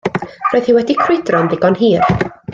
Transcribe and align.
Roedd 0.53 0.69
hi 0.71 0.75
wedi 0.77 0.95
crwydro'n 1.03 1.53
ddigon 1.53 1.79
hir. 1.85 2.11